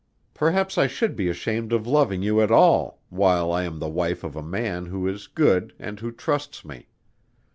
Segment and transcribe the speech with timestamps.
[0.33, 4.23] Perhaps I should be ashamed of loving you at all, while I am the wife
[4.23, 6.87] of a man who is good and who trusts me.